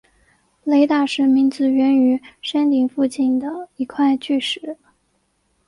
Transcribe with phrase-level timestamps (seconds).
[0.63, 4.75] 雷打石名字源于山顶附近的一头巨石。